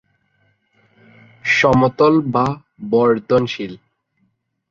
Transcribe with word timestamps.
সমতল 1.45 2.13
বা 2.33 2.45
বর্ধনশীল। 2.91 3.73